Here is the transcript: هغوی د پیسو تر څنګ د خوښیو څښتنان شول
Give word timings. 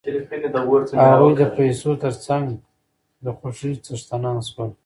هغوی 1.11 1.33
د 1.41 1.43
پیسو 1.57 1.91
تر 2.03 2.13
څنګ 2.25 2.43
د 3.23 3.25
خوښیو 3.37 3.81
څښتنان 3.85 4.37
شول 4.49 4.69